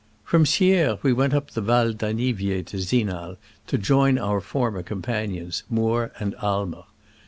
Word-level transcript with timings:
'* 0.15 0.23
From 0.31 0.47
Sierre 0.47 0.97
we 1.03 1.13
went 1.13 1.31
up 1.35 1.51
the 1.51 1.61
Val 1.61 1.93
d'An 1.93 2.17
niviers 2.17 2.65
to 2.69 2.77
Zinal, 2.79 3.37
to 3.67 3.77
join 3.77 4.17
our 4.17 4.41
former 4.41 4.81
com 4.81 5.03
panions, 5.03 5.61
Moore 5.69 6.11
and 6.19 6.33
Aimer. 6.41 6.85